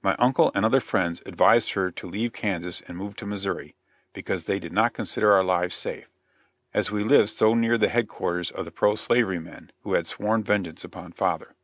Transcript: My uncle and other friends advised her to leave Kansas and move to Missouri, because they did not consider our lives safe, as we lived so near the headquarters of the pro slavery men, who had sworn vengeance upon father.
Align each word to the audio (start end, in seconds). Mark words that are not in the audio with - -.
My 0.00 0.16
uncle 0.18 0.50
and 0.54 0.64
other 0.64 0.80
friends 0.80 1.20
advised 1.26 1.72
her 1.72 1.90
to 1.90 2.06
leave 2.08 2.32
Kansas 2.32 2.80
and 2.88 2.96
move 2.96 3.16
to 3.16 3.26
Missouri, 3.26 3.74
because 4.14 4.44
they 4.44 4.58
did 4.58 4.72
not 4.72 4.94
consider 4.94 5.30
our 5.30 5.44
lives 5.44 5.76
safe, 5.76 6.08
as 6.72 6.90
we 6.90 7.04
lived 7.04 7.28
so 7.28 7.52
near 7.52 7.76
the 7.76 7.90
headquarters 7.90 8.50
of 8.50 8.64
the 8.64 8.70
pro 8.72 8.94
slavery 8.94 9.38
men, 9.40 9.70
who 9.82 9.92
had 9.92 10.06
sworn 10.06 10.42
vengeance 10.42 10.84
upon 10.84 11.12
father. 11.12 11.54